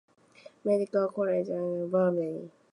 Medical 0.63 1.09
College 1.09 1.49
of 1.49 1.57
the 1.57 1.61
University 1.61 1.83
of 1.83 1.91
Bombay. 1.91 2.51